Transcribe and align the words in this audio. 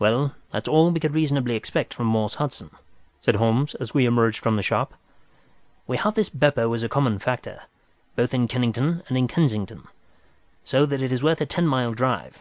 "Well, 0.00 0.34
that's 0.50 0.66
all 0.66 0.90
we 0.90 0.98
could 0.98 1.14
reasonably 1.14 1.54
expect 1.54 1.94
from 1.94 2.06
Morse 2.08 2.34
Hudson," 2.42 2.70
said 3.20 3.36
Holmes, 3.36 3.76
as 3.76 3.94
we 3.94 4.04
emerged 4.04 4.40
from 4.40 4.56
the 4.56 4.64
shop. 4.64 4.94
"We 5.86 5.96
have 5.96 6.14
this 6.16 6.28
Beppo 6.28 6.72
as 6.74 6.82
a 6.82 6.88
common 6.88 7.20
factor, 7.20 7.62
both 8.16 8.34
in 8.34 8.48
Kennington 8.48 9.04
and 9.08 9.16
in 9.16 9.28
Kensington, 9.28 9.86
so 10.64 10.86
that 10.86 11.00
is 11.00 11.22
worth 11.22 11.40
a 11.40 11.46
ten 11.46 11.68
mile 11.68 11.92
drive. 11.92 12.40